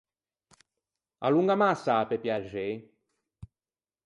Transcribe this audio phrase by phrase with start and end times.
[1.29, 2.75] Allongame a sâ, pe piaxei.